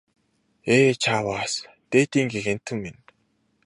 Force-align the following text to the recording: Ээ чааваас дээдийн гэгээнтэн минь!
Ээ 0.75 0.89
чааваас 1.01 1.53
дээдийн 1.89 2.27
гэгээнтэн 2.33 2.77
минь! 2.83 3.01